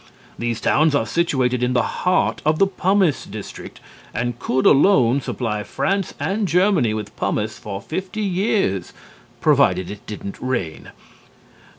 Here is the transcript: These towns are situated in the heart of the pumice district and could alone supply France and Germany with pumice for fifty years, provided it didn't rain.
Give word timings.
These 0.39 0.61
towns 0.61 0.95
are 0.95 1.05
situated 1.05 1.61
in 1.61 1.73
the 1.73 1.83
heart 1.83 2.41
of 2.43 2.57
the 2.57 2.65
pumice 2.65 3.23
district 3.23 3.79
and 4.15 4.39
could 4.39 4.65
alone 4.65 5.21
supply 5.21 5.61
France 5.61 6.15
and 6.19 6.47
Germany 6.47 6.95
with 6.95 7.15
pumice 7.15 7.59
for 7.59 7.79
fifty 7.83 8.23
years, 8.23 8.93
provided 9.41 9.91
it 9.91 10.03
didn't 10.07 10.41
rain. 10.41 10.89